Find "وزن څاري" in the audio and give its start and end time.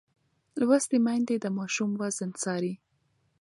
2.01-2.73